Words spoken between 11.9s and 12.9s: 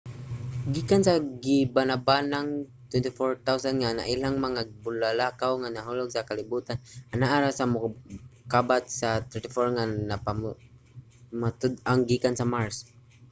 gikan sa mars